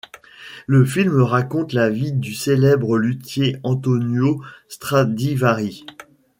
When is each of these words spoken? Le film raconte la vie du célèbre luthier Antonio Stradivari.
Le 0.65 0.83
film 0.83 1.21
raconte 1.21 1.73
la 1.73 1.91
vie 1.91 2.11
du 2.11 2.33
célèbre 2.33 2.97
luthier 2.97 3.57
Antonio 3.61 4.41
Stradivari. 4.67 5.85